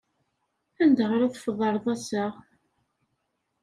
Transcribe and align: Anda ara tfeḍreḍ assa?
Anda 0.83 1.05
ara 1.15 1.33
tfeḍreḍ 1.33 1.85
assa? 1.93 2.25